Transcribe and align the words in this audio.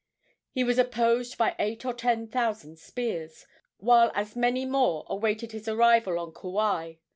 He 0.49 0.63
was 0.63 0.79
opposed 0.79 1.37
by 1.37 1.55
eight 1.59 1.85
or 1.85 1.93
ten 1.93 2.27
thousand 2.27 2.79
spears, 2.79 3.45
while 3.77 4.11
as 4.15 4.35
many 4.35 4.65
more 4.65 5.05
awaited 5.07 5.51
his 5.51 5.67
arrival 5.67 6.17
on 6.17 6.33
Kauai. 6.33 6.93